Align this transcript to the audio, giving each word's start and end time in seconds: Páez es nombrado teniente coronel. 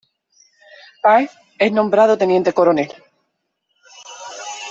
Páez 1.03 1.29
es 1.59 1.71
nombrado 1.71 2.17
teniente 2.17 2.53
coronel. 2.53 2.91